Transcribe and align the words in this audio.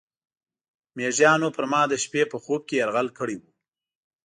میږیانو 0.95 1.49
پر 1.55 1.65
ما 1.71 1.81
د 1.91 1.93
شپې 2.03 2.21
په 2.31 2.37
خوب 2.43 2.61
کې 2.69 2.75
یرغل 2.81 3.07
کړی 3.17 3.35
و. 3.39 3.43